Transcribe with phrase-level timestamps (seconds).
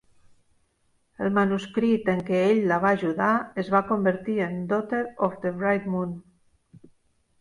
[1.25, 3.29] El manuscrit en què ell la va ajudar
[3.65, 6.21] es va convertir en "Daughter of the Bright Moon".